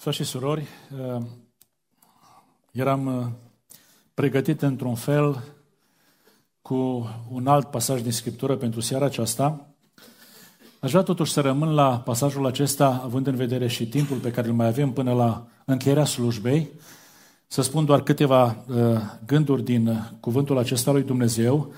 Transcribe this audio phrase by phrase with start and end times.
[0.00, 0.66] Frați și surori,
[1.00, 1.22] uh,
[2.72, 3.26] eram uh,
[4.14, 5.42] pregătit într-un fel
[6.62, 9.66] cu un alt pasaj din Scriptură pentru seara aceasta.
[10.80, 14.48] Aș vrea totuși să rămân la pasajul acesta, având în vedere și timpul pe care
[14.48, 16.70] îl mai avem până la încheierea slujbei,
[17.46, 21.72] să spun doar câteva uh, gânduri din cuvântul acesta lui Dumnezeu,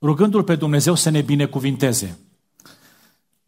[0.00, 2.18] rugându-L pe Dumnezeu să ne binecuvinteze.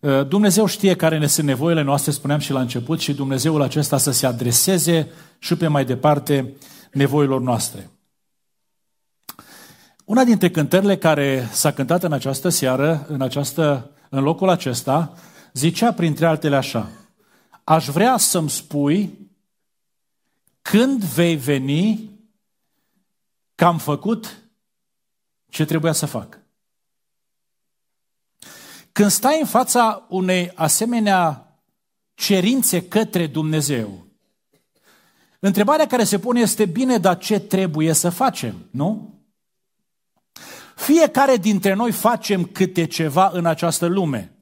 [0.05, 3.97] Uh, Dumnezeu știe care ne sunt nevoile noastre, spuneam și la început, și Dumnezeul acesta
[3.97, 6.57] să se adreseze și pe mai departe
[6.93, 7.91] nevoilor noastre.
[10.05, 15.15] Una dintre cântările care s-a cântat în această seară, în, această, în locul acesta,
[15.53, 16.91] zicea printre altele așa,
[17.65, 19.31] Aș vrea să-mi spui
[20.63, 22.11] când vei veni
[23.55, 24.43] că am făcut
[25.49, 26.44] ce trebuia să fac.
[28.95, 31.47] Când stai în fața unei asemenea
[32.15, 34.07] cerințe către Dumnezeu,
[35.39, 39.15] întrebarea care se pune este, bine, dar ce trebuie să facem, nu?
[40.77, 44.33] Fiecare dintre noi facem câte ceva în această lume.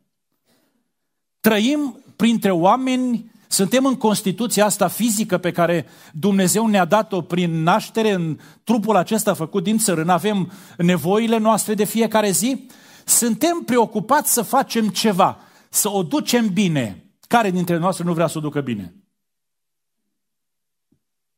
[1.41, 8.11] Trăim printre oameni, suntem în constituția asta fizică pe care Dumnezeu ne-a dat-o prin naștere
[8.11, 10.08] în trupul acesta făcut din țărân.
[10.08, 12.67] Avem nevoile noastre de fiecare zi,
[13.12, 17.05] suntem preocupați să facem ceva, să o ducem bine.
[17.28, 18.94] Care dintre noastre nu vrea să o ducă bine?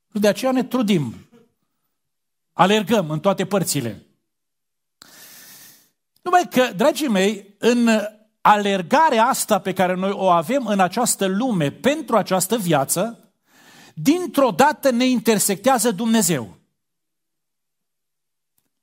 [0.06, 1.14] De aceea ne trudim.
[2.52, 4.06] Alergăm în toate părțile.
[6.22, 7.88] Numai că, dragii mei, în
[8.40, 13.32] alergarea asta pe care noi o avem în această lume pentru această viață,
[13.94, 16.53] dintr-o dată ne intersectează Dumnezeu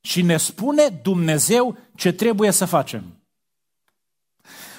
[0.02, 3.04] și ne spune Dumnezeu ce trebuie să facem.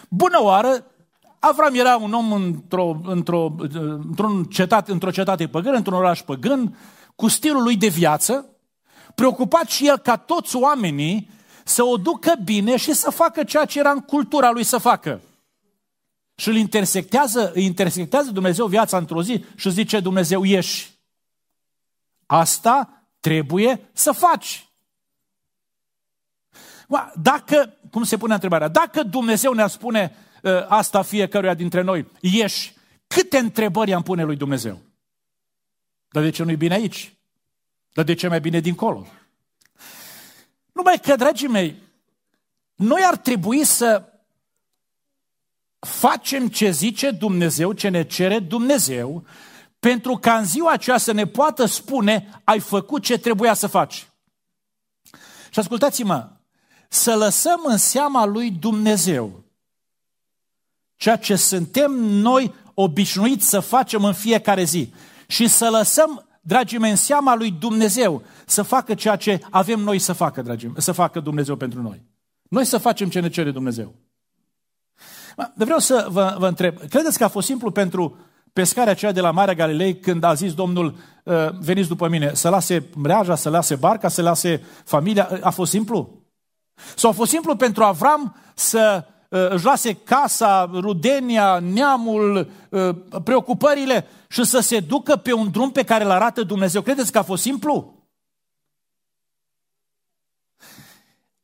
[0.09, 0.92] Bună oară,
[1.45, 6.79] Avram era un om într-o, într-o, într-un cetate, într-o cetate păgână, într-un oraș păgân,
[7.14, 8.47] cu stilul lui de viață,
[9.14, 11.31] preocupat și el ca toți oamenii
[11.64, 15.20] să o ducă bine și să facă ceea ce era în cultura lui să facă.
[16.35, 20.91] Și îl intersectează, îi intersectează Dumnezeu viața într-o zi și zice Dumnezeu, ieși.
[22.27, 24.71] Asta trebuie să faci.
[27.14, 32.75] Dacă, cum se pune întrebarea, dacă Dumnezeu ne-ar spune uh, asta fiecăruia dintre noi, ieși,
[33.07, 34.80] câte întrebări am pune lui Dumnezeu?
[36.08, 37.14] Dar de ce nu-i bine aici?
[37.92, 39.07] Dar de ce mai bine dincolo?
[40.73, 41.83] Numai că, dragii mei,
[42.75, 44.13] noi ar trebui să
[45.79, 49.25] facem ce zice Dumnezeu, ce ne cere Dumnezeu,
[49.79, 54.07] pentru ca în ziua aceea să ne poată spune, ai făcut ce trebuia să faci.
[55.51, 56.31] Și ascultați-mă,
[56.92, 59.45] să lăsăm în seama lui Dumnezeu
[60.97, 64.92] ceea ce suntem noi obișnuiți să facem în fiecare zi
[65.27, 69.98] și să lăsăm, dragii mei, în seama lui Dumnezeu să facă ceea ce avem noi
[69.98, 72.02] să facă, dragii mei, să facă Dumnezeu pentru noi.
[72.48, 73.95] Noi să facem ce ne cere Dumnezeu.
[75.36, 78.19] Dar vreau să vă, vă întreb, credeți că a fost simplu pentru
[78.52, 82.48] pescarea aceea de la Marea Galilei când a zis Domnul, uh, veniți după mine, să
[82.48, 85.29] lase mreaja, să lase barca, să lase familia?
[85.41, 86.21] A fost simplu?
[86.96, 94.06] Sau a fost simplu pentru Avram să uh, își lase casa, rudenia, neamul, uh, preocupările
[94.28, 96.83] și să se ducă pe un drum pe care îl arată Dumnezeu.
[96.83, 98.02] Credeți că a fost simplu?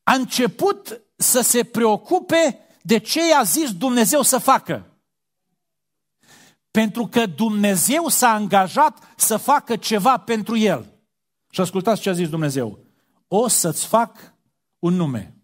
[0.03, 4.87] A început să se preocupe de ce i-a zis Dumnezeu să facă.
[6.71, 10.87] Pentru că Dumnezeu s-a angajat să facă ceva pentru el.
[11.51, 12.79] Și ascultați ce a zis Dumnezeu.
[13.29, 14.35] O să-ți fac
[14.79, 15.37] un nume.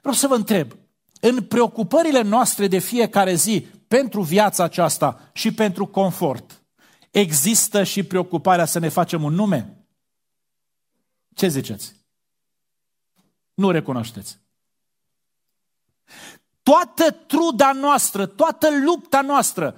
[0.00, 0.76] Vreau să vă întreb,
[1.20, 6.62] în preocupările noastre de fiecare zi pentru viața aceasta și pentru confort,
[7.10, 9.84] există și preocuparea să ne facem un nume?
[11.34, 11.94] Ce ziceți?
[13.54, 14.38] Nu recunoașteți.
[16.62, 19.76] Toată truda noastră, toată lupta noastră,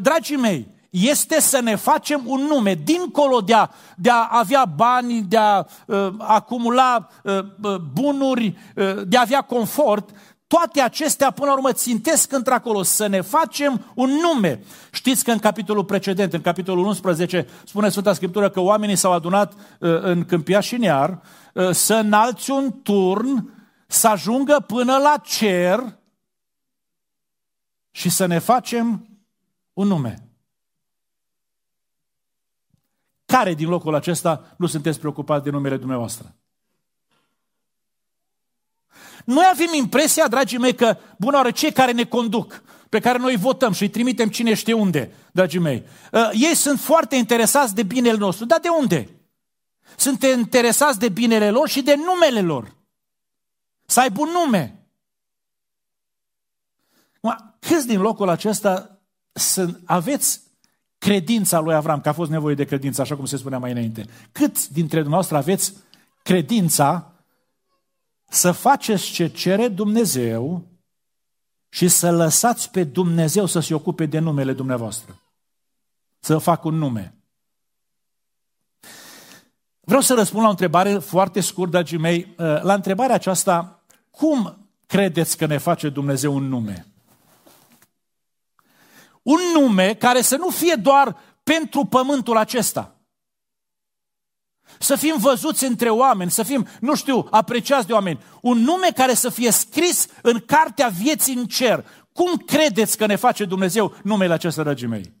[0.00, 5.22] dragii mei, este să ne facem un nume, dincolo de a, de a avea bani,
[5.22, 7.44] de a uh, acumula uh,
[7.92, 10.10] bunuri, uh, de a avea confort,
[10.46, 14.62] toate acestea până la urmă țintesc într-acolo, să ne facem un nume.
[14.92, 19.52] Știți că în capitolul precedent, în capitolul 11, spune Sfânta Scriptură că oamenii s-au adunat
[19.52, 19.58] uh,
[20.00, 21.22] în Câmpia și Near
[21.54, 23.52] uh, să înalți un turn,
[23.86, 25.98] să ajungă până la cer
[27.90, 29.08] și să ne facem
[29.72, 30.33] un nume.
[33.36, 36.34] Care din locul acesta nu sunteți preocupați de numele dumneavoastră?
[39.24, 43.36] Noi avem impresia, dragii mei, că, bună oară, cei care ne conduc, pe care noi
[43.36, 47.82] votăm și îi trimitem cine știe unde, dragii mei, uh, ei sunt foarte interesați de
[47.82, 48.44] binele nostru.
[48.44, 49.10] Dar de unde?
[49.96, 52.76] Sunt interesați de binele lor și de numele lor.
[53.86, 54.88] Să aibă un nume.
[57.58, 59.00] Câți din locul acesta
[59.32, 60.43] sunt, aveți
[61.04, 64.06] credința lui Avram, că a fost nevoie de credință, așa cum se spunea mai înainte.
[64.32, 65.74] Câți dintre dumneavoastră aveți
[66.22, 67.12] credința
[68.28, 70.66] să faceți ce cere Dumnezeu
[71.68, 75.20] și să lăsați pe Dumnezeu să se ocupe de numele dumneavoastră.
[76.18, 77.14] Să facă un nume.
[79.80, 82.34] Vreau să răspund la o întrebare foarte scurt, dragii mei.
[82.36, 86.93] La întrebarea aceasta, cum credeți că ne face Dumnezeu un nume?
[89.24, 92.94] Un nume care să nu fie doar pentru pământul acesta.
[94.78, 98.22] Să fim văzuți între oameni, să fim, nu știu, apreciați de oameni.
[98.40, 101.86] Un nume care să fie scris în cartea vieții în cer.
[102.12, 105.12] Cum credeți că ne face Dumnezeu numele acesta, dragii mei?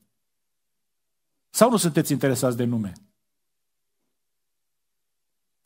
[1.50, 2.92] Sau nu sunteți interesați de nume?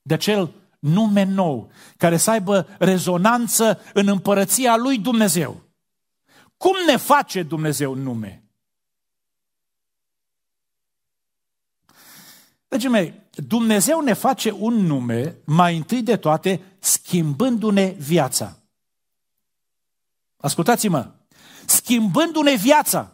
[0.02, 5.67] De acel nume nou, care să aibă rezonanță în împărăția lui Dumnezeu.
[6.58, 8.42] Cum ne face Dumnezeu nume?
[12.68, 18.58] Dragii mei, Dumnezeu ne face un nume, mai întâi de toate, schimbându-ne viața.
[20.36, 21.10] Ascultați-mă,
[21.66, 23.12] schimbându-ne viața.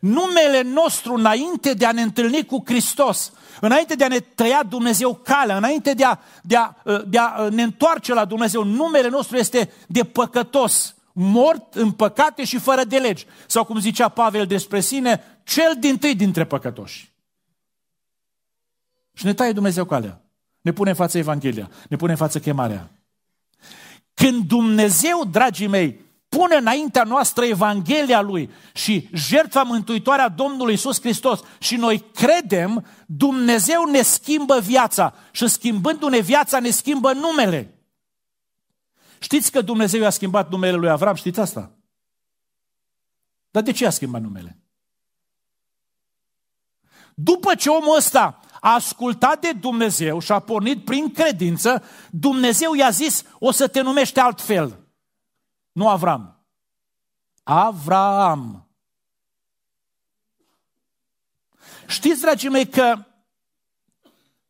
[0.00, 5.14] Numele nostru înainte de a ne întâlni cu Hristos, înainte de a ne tăia Dumnezeu
[5.14, 6.74] calea, înainte de a, de a,
[7.06, 12.58] de a ne întoarce la Dumnezeu, numele nostru este de păcătos, mort în păcate și
[12.58, 13.26] fără de legi.
[13.46, 17.12] Sau cum zicea Pavel despre sine, cel din tâi dintre păcătoși.
[19.12, 20.22] Și ne taie Dumnezeu calea.
[20.60, 22.90] Ne pune în față Evanghelia, ne pune în față chemarea.
[24.14, 31.00] Când Dumnezeu, dragii mei, pune înaintea noastră Evanghelia Lui și jertfa mântuitoare a Domnului Isus
[31.00, 37.77] Hristos și noi credem, Dumnezeu ne schimbă viața și schimbându-ne viața ne schimbă numele.
[39.18, 41.14] Știți că Dumnezeu a schimbat numele lui Avram?
[41.14, 41.72] Știți asta?
[43.50, 44.58] Dar de ce a schimbat numele?
[47.14, 52.90] După ce omul ăsta a ascultat de Dumnezeu și a pornit prin credință, Dumnezeu i-a
[52.90, 54.86] zis, o să te numești altfel.
[55.72, 56.46] Nu Avram.
[57.42, 58.68] Avram.
[61.86, 63.04] Știți, dragii mei, că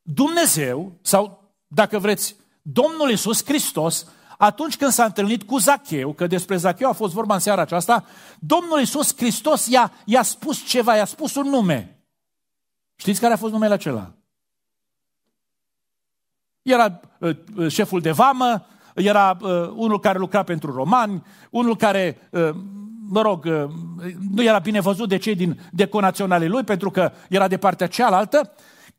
[0.03, 4.07] Dumnezeu, sau dacă vreți, Domnul Iisus Hristos,
[4.41, 8.05] atunci când s-a întâlnit cu Zacheu, că despre Zacheu a fost vorba în seara aceasta,
[8.39, 12.03] Domnul Iisus Hristos i-a, i-a spus ceva, i-a spus un nume.
[12.97, 14.13] Știți care a fost numele acela?
[16.63, 22.29] Era uh, uh, șeful de vamă, era uh, unul care lucra pentru romani, unul care,
[22.31, 22.51] uh,
[23.09, 23.65] mă rog, uh,
[24.31, 28.53] nu era bine văzut de cei din deconaționalii lui, pentru că era de partea cealaltă.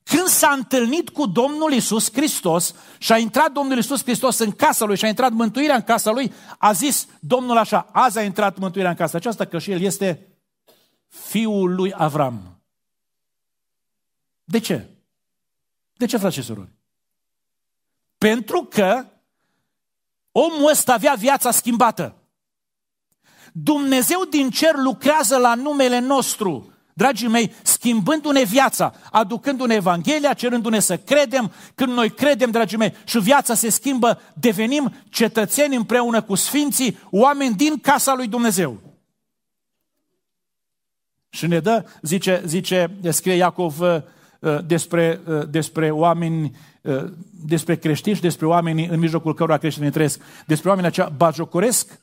[0.03, 4.85] Când s-a întâlnit cu Domnul Isus Hristos și a intrat Domnul Isus Hristos în casa
[4.85, 8.57] lui și a intrat mântuirea în casa lui, a zis Domnul așa, azi a intrat
[8.57, 10.27] mântuirea în casa aceasta, că și el este
[11.07, 12.61] fiul lui Avram.
[14.43, 14.87] De ce?
[15.93, 16.69] De ce, frate și surori?
[18.17, 19.05] Pentru că
[20.31, 22.15] omul ăsta avea viața schimbată.
[23.51, 30.97] Dumnezeu din cer lucrează la numele nostru, dragii mei, schimbându-ne viața, aducându-ne Evanghelia, cerându-ne să
[30.97, 31.51] credem.
[31.75, 37.56] Când noi credem, dragii mei, și viața se schimbă, devenim cetățeni împreună cu Sfinții, oameni
[37.56, 38.79] din casa lui Dumnezeu.
[41.29, 43.81] Și ne dă, zice, zice scrie Iacov,
[44.39, 47.03] Uh, despre, uh, despre oameni, uh,
[47.45, 51.99] despre creștini și despre oamenii în mijlocul cărora creștinii trăiesc, despre oamenii aceia bajocoresc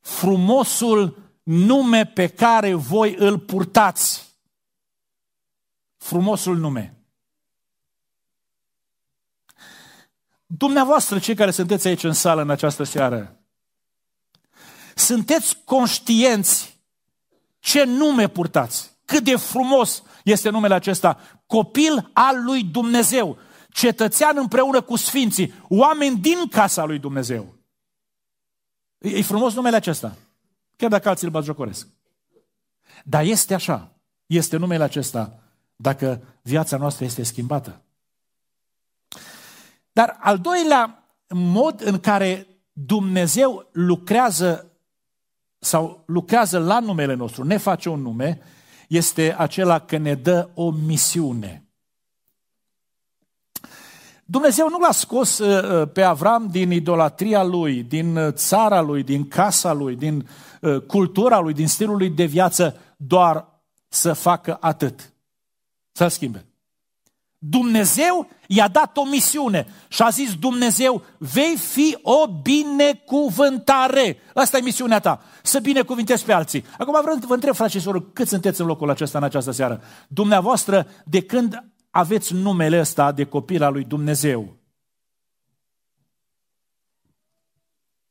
[0.00, 4.36] frumosul nume pe care voi îl purtați.
[5.96, 6.94] Frumosul nume.
[10.46, 13.38] Dumneavoastră, cei care sunteți aici în sală în această seară,
[14.94, 16.80] sunteți conștienți
[17.58, 24.80] ce nume purtați, cât de frumos este numele acesta, copil al lui Dumnezeu, cetățean împreună
[24.80, 27.54] cu sfinții, oameni din casa lui Dumnezeu.
[28.98, 30.16] E, frumos numele acesta,
[30.76, 31.88] chiar dacă alții îl batjocoresc.
[33.04, 33.90] Dar este așa,
[34.26, 35.38] este numele acesta,
[35.76, 37.82] dacă viața noastră este schimbată.
[39.92, 44.68] Dar al doilea mod în care Dumnezeu lucrează
[45.58, 48.40] sau lucrează la numele nostru, ne face un nume,
[48.88, 51.63] este acela că ne dă o misiune.
[54.24, 59.02] Dumnezeu nu l-a scos uh, uh, pe Avram din idolatria lui, din uh, țara lui,
[59.02, 60.28] din casa lui, din
[60.86, 63.46] cultura lui, din stilul lui de viață, doar
[63.88, 65.12] să facă atât.
[65.92, 66.44] Să-l schimbe.
[67.38, 74.16] Dumnezeu i-a dat o misiune și a zis Dumnezeu, vei fi o binecuvântare.
[74.34, 76.64] Asta e misiunea ta, să binecuvintezi pe alții.
[76.78, 79.82] Acum vreau vă întreb, frate și soră, cât sunteți în locul acesta în această seară?
[80.08, 81.64] Dumneavoastră, de când
[81.94, 84.56] aveți numele ăsta de copil al lui Dumnezeu?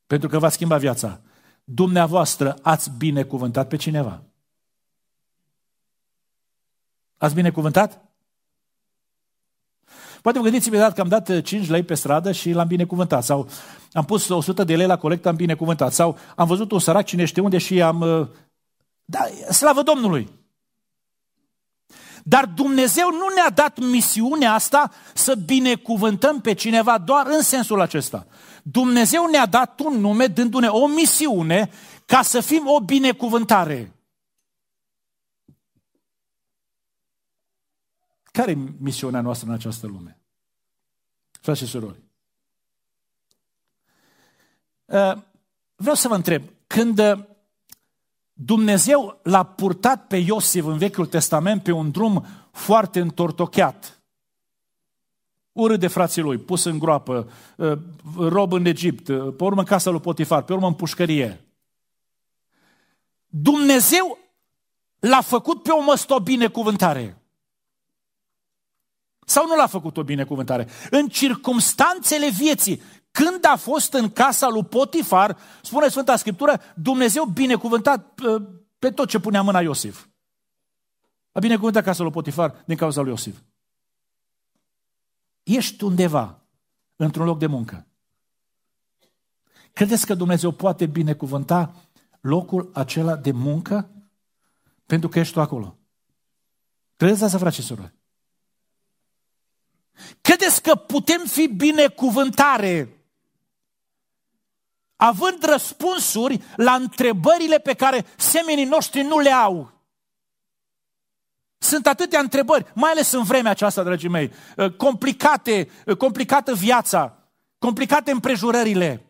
[0.06, 1.20] Pentru că va schimba viața.
[1.64, 4.22] Dumneavoastră ați binecuvântat pe cineva.
[7.16, 8.04] Ați binecuvântat?
[10.22, 13.24] Poate vă gândiți imediat că am dat 5 uh, lei pe stradă și l-am binecuvântat.
[13.24, 13.48] Sau
[13.92, 15.92] am pus 100 de lei la colectă, am binecuvântat.
[15.92, 18.00] Sau am văzut un sărac cine știe unde și am...
[18.00, 18.28] Uh,
[19.04, 20.43] da, slavă Domnului!
[22.26, 28.26] Dar Dumnezeu nu ne-a dat misiunea asta să binecuvântăm pe cineva doar în sensul acesta.
[28.62, 31.70] Dumnezeu ne-a dat un nume dându-ne o misiune
[32.06, 33.92] ca să fim o binecuvântare.
[38.24, 40.18] Care e misiunea noastră în această lume?
[41.40, 42.02] Frați și surori.
[44.84, 45.16] Uh,
[45.74, 47.24] vreau să vă întreb, când uh,
[48.36, 54.02] Dumnezeu l-a purtat pe Iosif în Vechiul Testament pe un drum foarte întortocheat,
[55.52, 57.78] urât de frații lui, pus în groapă, uh,
[58.18, 59.04] rob în Egipt,
[59.36, 61.44] pe urmă în casa lui Potifar, pe urmă în pușcărie.
[63.26, 64.18] Dumnezeu
[64.98, 67.18] l-a făcut pe o măstă o binecuvântare.
[69.26, 70.68] Sau nu l-a făcut o binecuvântare?
[70.90, 72.82] În circumstanțele vieții,
[73.14, 78.42] când a fost în casa lui Potifar, spune Sfânta Scriptură, Dumnezeu binecuvântat uh,
[78.78, 80.06] pe tot ce punea mâna Iosif.
[81.32, 83.40] A binecuvântat casa lui Potifar din cauza lui Iosif.
[85.42, 86.40] Ești undeva,
[86.96, 87.86] într-un loc de muncă.
[89.72, 91.74] Credeți că Dumnezeu poate binecuvânta
[92.20, 93.90] locul acela de muncă
[94.86, 95.78] pentru că ești tu acolo?
[96.96, 97.94] Credeți asta, frate și surori?
[100.20, 102.98] Credeți că putem fi binecuvântare
[104.96, 109.72] având răspunsuri la întrebările pe care semenii noștri nu le au?
[111.58, 117.18] Sunt atâtea întrebări, mai ales în vremea aceasta, dragii mei, uh, complicate, uh, complicată viața,
[117.58, 119.06] complicate împrejurările.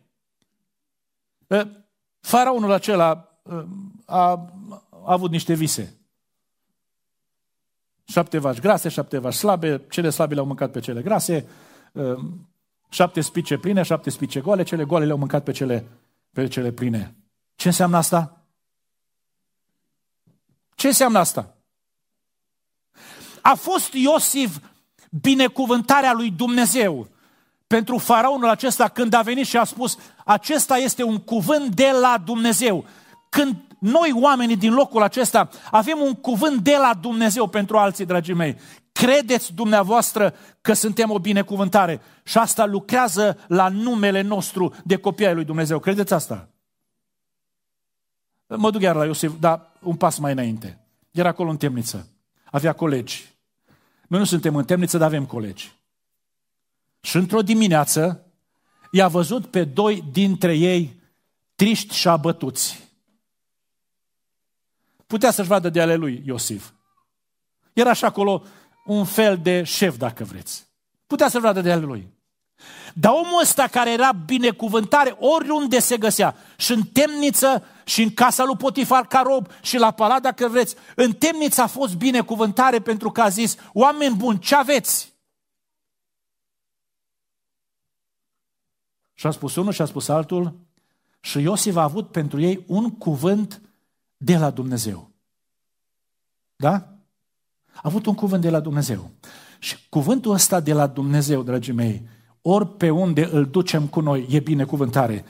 [1.47, 1.67] Uh,
[2.19, 3.39] faraonul acela
[4.05, 4.29] a,
[4.89, 5.99] a avut niște vise.
[8.05, 11.47] Șapte vaci grase, șapte vaci slabe, cele slabe le-au mâncat pe cele grase,
[11.93, 12.47] ehm,
[12.89, 15.87] șapte spice pline, șapte spice goale, cele goale le-au mâncat pe cele,
[16.33, 17.15] pe cele pline.
[17.55, 18.45] Ce înseamnă asta?
[20.75, 21.55] Ce înseamnă asta?
[23.41, 24.57] A fost Iosif
[25.21, 27.07] binecuvântarea lui Dumnezeu
[27.67, 32.21] pentru faraonul acesta când a venit și a spus acesta este un cuvânt de la
[32.25, 32.85] Dumnezeu.
[33.29, 38.33] Când noi, oamenii din locul acesta, avem un cuvânt de la Dumnezeu pentru alții, dragii
[38.33, 38.57] mei.
[38.95, 45.33] Credeți dumneavoastră că suntem o binecuvântare și asta lucrează la numele nostru de copii ai
[45.33, 45.79] lui Dumnezeu.
[45.79, 46.49] Credeți asta?
[48.47, 50.79] Mă duc iar la Iosif, dar un pas mai înainte.
[51.11, 52.09] Era acolo în temniță.
[52.45, 53.33] Avea colegi.
[54.07, 55.75] Noi nu suntem în temniță, dar avem colegi.
[57.01, 58.25] Și într-o dimineață
[58.91, 61.01] i-a văzut pe doi dintre ei
[61.55, 62.89] triști și abătuți.
[65.07, 66.69] Putea să-și vadă de ale lui Iosif.
[67.73, 68.43] Era și acolo
[68.85, 70.67] un fel de șef, dacă vreți.
[71.07, 72.13] Putea să-și vadă de ale lui.
[72.93, 78.43] Dar omul ăsta care era binecuvântare oriunde se găsea, și în temniță, și în casa
[78.43, 83.11] lui Potifar ca rob, și la palat, dacă vreți, în temniță a fost binecuvântare pentru
[83.11, 85.13] că a zis, oameni buni, ce aveți?
[89.13, 90.59] Și a spus unul și a spus altul,
[91.19, 93.61] și Iosif a avut pentru ei un cuvânt
[94.17, 95.09] de la Dumnezeu.
[96.55, 96.94] Da?
[97.75, 99.11] A avut un cuvânt de la Dumnezeu.
[99.59, 102.07] Și cuvântul ăsta de la Dumnezeu, dragii mei,
[102.41, 105.25] ori pe unde îl ducem cu noi, e binecuvântare.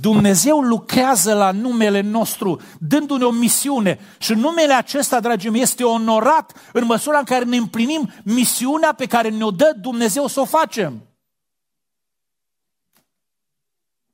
[0.00, 3.98] Dumnezeu lucrează la numele nostru, dându-ne o misiune.
[4.18, 9.06] Și numele acesta, dragii mei, este onorat în măsura în care ne împlinim misiunea pe
[9.06, 11.02] care ne-o dă Dumnezeu să o facem.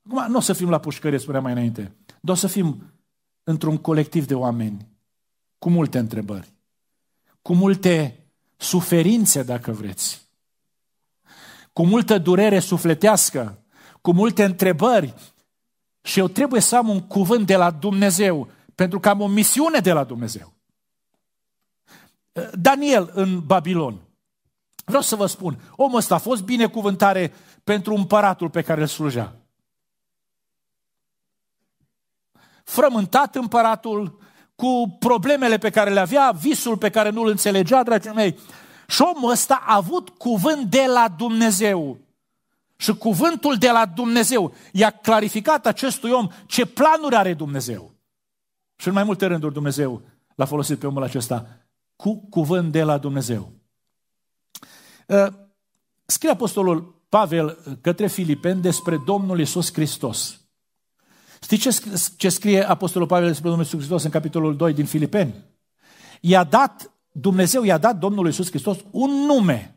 [0.06, 2.92] Acum, nu o să fim la pușcărie, spuneam mai înainte, dar o să fim
[3.44, 4.88] într-un colectiv de oameni
[5.58, 6.52] cu multe întrebări,
[7.42, 8.24] cu multe
[8.56, 10.28] suferințe, dacă vreți,
[11.72, 13.62] cu multă durere sufletească,
[14.00, 15.14] cu multe întrebări
[16.02, 19.78] și eu trebuie să am un cuvânt de la Dumnezeu, pentru că am o misiune
[19.78, 20.52] de la Dumnezeu.
[22.52, 24.00] Daniel în Babilon.
[24.84, 27.32] Vreau să vă spun, omul ăsta a fost binecuvântare
[27.64, 29.36] pentru împăratul pe care îl slujea.
[32.64, 34.18] Frământat împăratul
[34.60, 38.38] cu problemele pe care le avea, visul pe care nu-l înțelegea, dragii mei.
[38.88, 41.98] Și omul ăsta a avut cuvânt de la Dumnezeu.
[42.76, 47.90] Și cuvântul de la Dumnezeu i-a clarificat acestui om ce planuri are Dumnezeu.
[48.76, 50.02] Și în mai multe rânduri Dumnezeu
[50.34, 51.46] l-a folosit pe omul acesta
[51.96, 53.52] cu cuvânt de la Dumnezeu.
[55.06, 55.26] Uh,
[56.06, 60.39] scrie Apostolul Pavel către Filipeni despre Domnul Isus Hristos.
[61.42, 61.82] Știți
[62.16, 65.34] ce scrie Apostolul Pavel despre Domnul Isus Hristos în capitolul 2 din Filipeni?
[66.20, 69.74] I-a dat, Dumnezeu i-a dat Domnului Isus Hristos un nume.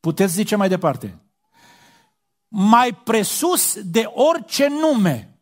[0.00, 1.18] Puteți zice mai departe.
[2.48, 5.38] Mai presus de orice nume.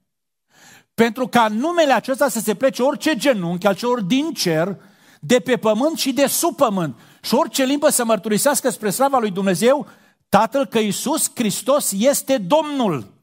[0.94, 4.80] Pentru ca numele acesta să se plece orice genunchi al celor din cer,
[5.20, 6.98] de pe pământ și de sub pământ.
[7.22, 9.86] Și orice limbă să mărturisească spre slava lui Dumnezeu,
[10.28, 13.17] Tatăl că Iisus Hristos este Domnul.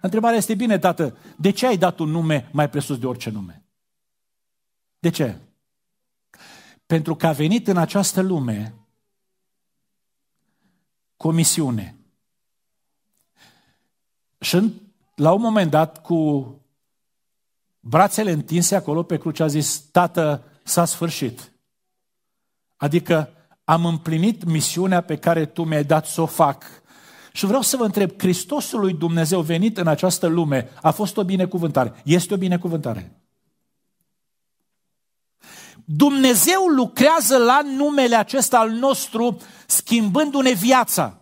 [0.00, 3.64] Întrebarea este bine, tată, de ce ai dat un nume mai presus de orice nume?
[4.98, 5.38] De ce?
[6.86, 8.74] Pentru că a venit în această lume
[11.16, 11.96] cu o misiune.
[14.40, 14.72] Și
[15.14, 16.50] la un moment dat, cu
[17.80, 21.52] brațele întinse acolo pe cruce, a zis, Tată, s-a sfârșit.
[22.76, 23.30] Adică
[23.64, 26.64] am împlinit misiunea pe care tu mi-ai dat să o fac.
[27.36, 31.24] Și vreau să vă întreb, Hristosul lui Dumnezeu venit în această lume a fost o
[31.24, 32.02] binecuvântare?
[32.04, 33.20] Este o binecuvântare?
[35.84, 41.20] Dumnezeu lucrează la numele acesta al nostru schimbându-ne viața.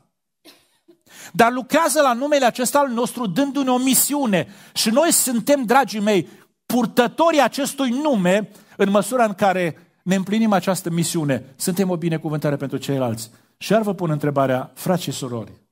[1.33, 4.49] Dar lucrează la numele acesta al nostru dându-ne o misiune.
[4.75, 6.29] Și noi suntem, dragii mei,
[6.67, 11.55] purtătorii acestui nume în măsura în care ne împlinim această misiune.
[11.57, 13.31] Suntem o binecuvântare pentru ceilalți.
[13.57, 15.63] Și iar vă pun întrebarea, frați și surori,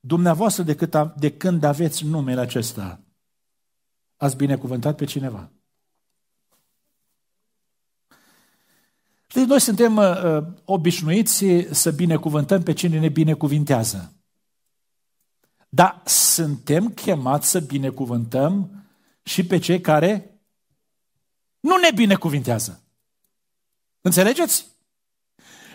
[0.00, 3.00] dumneavoastră de, cât a, de când aveți numele acesta,
[4.16, 5.50] ați binecuvântat pe cineva?
[9.32, 14.14] Deci noi suntem uh, uh, obișnuiți să binecuvântăm pe cine ne binecuvintează.
[15.68, 18.84] Dar suntem chemați să binecuvântăm
[19.22, 20.40] și pe cei care
[21.60, 22.82] nu ne binecuvintează.
[24.00, 24.66] Înțelegeți?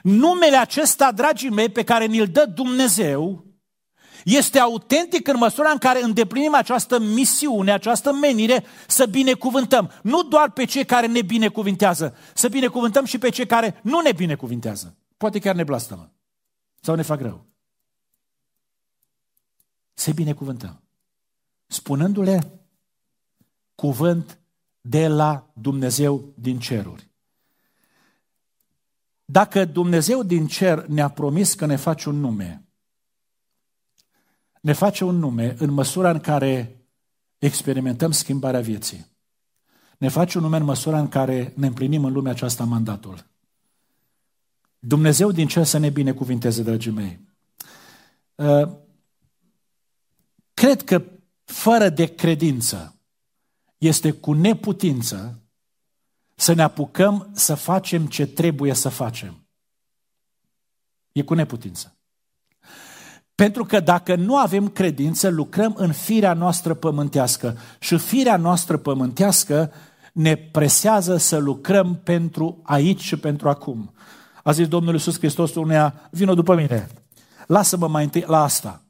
[0.04, 3.45] Numele acesta, dragii mei, pe care ni-l dă Dumnezeu,
[4.26, 9.92] este autentic în măsura în care îndeplinim această misiune, această menire să binecuvântăm.
[10.02, 14.12] Nu doar pe cei care ne binecuvintează, să binecuvântăm și pe cei care nu ne
[14.12, 14.98] binecuvintează.
[15.18, 16.12] Poate chiar ne blastămă
[16.82, 17.46] sau ne fac rău.
[19.94, 20.82] Să binecuvântăm.
[21.68, 22.60] Spunându-le
[23.76, 24.40] cuvânt
[24.82, 27.10] de la Dumnezeu din ceruri.
[29.26, 32.65] Dacă Dumnezeu din cer ne-a promis că ne face un nume,
[34.66, 36.86] ne face un nume în măsura în care
[37.38, 39.06] experimentăm schimbarea vieții.
[39.98, 43.26] Ne face un nume în măsura în care ne împlinim în lumea aceasta mandatul.
[44.80, 47.20] Dumnezeu din cer să ne binecuvinteze, dragii mei.
[48.36, 48.70] Uh,
[50.54, 51.04] cred că
[51.44, 52.96] fără de credință
[53.78, 55.42] este cu neputință
[56.36, 59.48] să ne apucăm să facem ce trebuie să facem.
[61.12, 61.96] E cu neputință.
[63.36, 69.72] Pentru că dacă nu avem credință, lucrăm în firea noastră pământească și firea noastră pământească
[70.14, 73.94] ne presează să lucrăm pentru aici și pentru acum.
[74.44, 76.88] A zis Domnul Iisus Hristos uneia, vină după mine,
[77.48, 78.84] lasă-mă mai întâi la asta.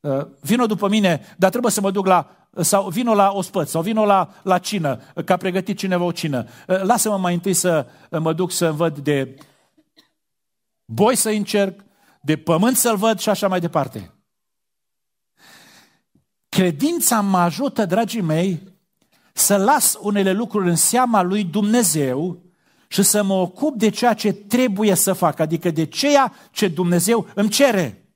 [0.00, 3.82] Uh, vină după mine, dar trebuie să mă duc la sau vino la ospăț, sau
[3.82, 6.46] vino la, la cină, că a pregătit cineva o cină.
[6.68, 9.34] Uh, lasă-mă mai întâi să mă duc să văd de
[10.84, 11.84] boi să încerc,
[12.20, 14.12] de pământ să-l văd și așa mai departe.
[16.48, 18.76] Credința mă ajută, dragii mei,
[19.32, 22.42] să las unele lucruri în seama lui Dumnezeu
[22.88, 27.26] și să mă ocup de ceea ce trebuie să fac, adică de ceea ce Dumnezeu
[27.34, 28.12] îmi cere.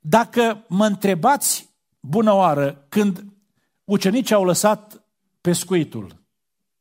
[0.00, 1.68] Dacă mă întrebați,
[2.00, 3.24] bună oară, când
[3.84, 5.04] ucenicii au lăsat
[5.40, 6.16] pescuitul,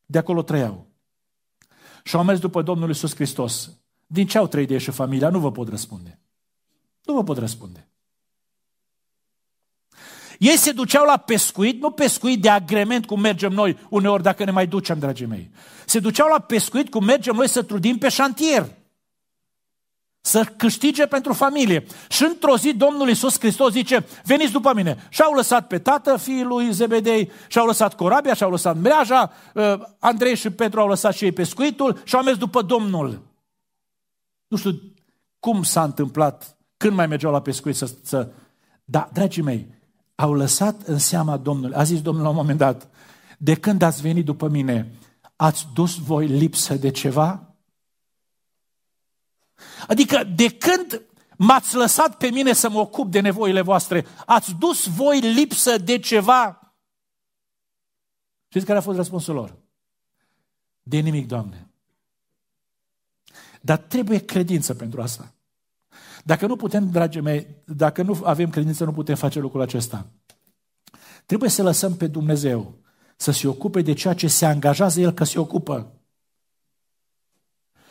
[0.06, 0.88] de acolo trăiau,
[2.04, 3.71] și au mers după Domnul Isus Hristos,
[4.12, 5.30] din ce au trăit ei și familia?
[5.30, 6.19] Nu vă pot răspunde.
[7.04, 7.88] Nu vă pot răspunde.
[10.38, 14.52] Ei se duceau la pescuit, nu pescuit de agrement cum mergem noi uneori dacă ne
[14.52, 15.52] mai ducem, dragii mei.
[15.86, 18.78] Se duceau la pescuit cum mergem noi să trudim pe șantier.
[20.22, 21.86] să câștige pentru familie.
[22.10, 25.08] Și într-o zi Domnul Iisus Hristos zice, veniți după mine.
[25.10, 30.36] Și-au lăsat pe tată, fiul lui Zebedei, și-au lăsat corabia, și-au lăsat mreaja, uh, Andrei
[30.36, 33.29] și Petru au lăsat și ei pescuitul și au mers după Domnul.
[34.50, 34.82] Nu știu
[35.40, 37.92] cum s-a întâmplat, când mai mergeau la pescuit să...
[38.04, 38.32] să...
[38.86, 39.68] Da, dragii mei,
[40.16, 41.76] au lăsat în seama Domnului.
[41.76, 42.90] A zis Domnul la un moment dat,
[43.38, 44.94] de când ați venit după mine,
[45.36, 47.56] ați dus voi lipsă de ceva?
[49.88, 51.02] Adică de când
[51.38, 56.00] m-ați lăsat pe mine să mă ocup de nevoile voastre, ați dus voi lipsă de
[56.00, 56.74] ceva?
[58.48, 59.58] Știți care a fost răspunsul lor?
[60.82, 61.68] De nimic, Doamne.
[63.62, 65.34] Dar trebuie credință pentru asta.
[66.24, 70.06] Dacă nu putem, dragii mei, dacă nu avem credință, nu putem face lucrul acesta.
[71.26, 72.78] Trebuie să lăsăm pe Dumnezeu
[73.15, 75.93] să se ocupe de ceea ce se angajează El că se ocupă.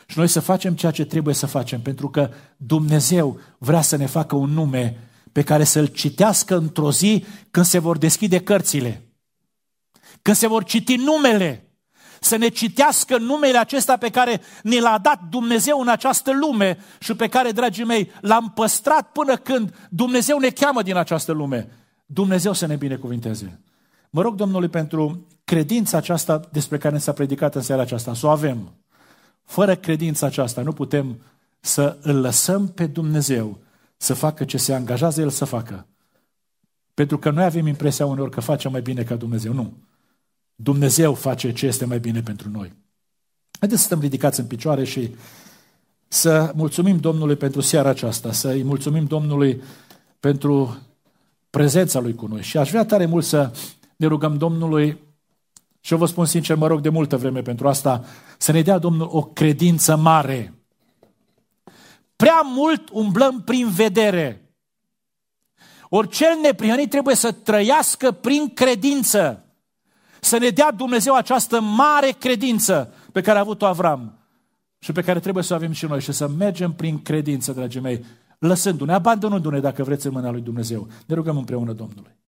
[0.05, 4.05] Și noi să facem ceea ce trebuie să facem, pentru că Dumnezeu vrea să ne
[4.05, 9.03] facă un nume pe care să-l citească într-o zi când se vor deschide cărțile.
[10.21, 11.68] Când se vor citi numele,
[12.19, 17.15] să ne citească numele acesta pe care ne l-a dat Dumnezeu în această lume și
[17.15, 21.69] pe care, dragii mei, l-am păstrat până când Dumnezeu ne cheamă din această lume.
[22.05, 23.59] Dumnezeu să ne binecuvinteze.
[24.09, 28.25] Mă rog Domnului pentru credința aceasta despre care ne s-a predicat în seara aceasta, să
[28.25, 28.71] o avem.
[29.43, 31.21] Fără credința aceasta nu putem
[31.59, 33.57] să îl lăsăm pe Dumnezeu
[33.97, 35.85] să facă ce se angajează El să facă.
[36.93, 39.53] Pentru că noi avem impresia uneori că facem mai bine ca Dumnezeu.
[39.53, 39.73] Nu.
[40.61, 42.73] Dumnezeu face ce este mai bine pentru noi.
[43.59, 45.15] Haideți să stăm ridicați în picioare și
[46.07, 49.61] să mulțumim Domnului pentru seara aceasta, să-i mulțumim Domnului
[50.19, 50.77] pentru
[51.49, 52.41] prezența Lui cu noi.
[52.41, 53.51] Și aș vrea tare mult să
[53.95, 54.97] ne rugăm Domnului
[55.79, 58.05] și eu vă spun sincer, mă rog de multă vreme pentru asta,
[58.37, 60.53] să ne dea Domnul o credință mare.
[62.15, 64.53] Prea mult umblăm prin vedere.
[65.89, 69.43] Ori cel neprihănit trebuie să trăiască prin credință.
[70.19, 74.17] Să ne dea Dumnezeu această mare credință pe care a avut-o Avram
[74.79, 77.81] și pe care trebuie să o avem și noi și să mergem prin credință, dragii
[77.81, 78.05] mei,
[78.39, 80.87] lăsându-ne, abandonându-ne, dacă vreți, în mâna lui Dumnezeu.
[81.05, 82.18] Ne rugăm împreună Domnului.